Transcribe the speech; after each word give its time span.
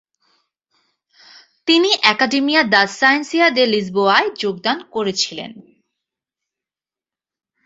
তিনি 1.67 1.89
একাডিমিয়া 2.03 2.61
দাস 2.73 2.89
সাইন্সিয়া 2.99 3.47
দে 3.49 3.63
লিসবোয়ায় 3.65 4.29
যোগদান 4.39 4.77
করেছিলেন। 4.91 5.51